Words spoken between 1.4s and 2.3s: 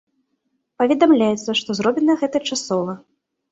што зроблена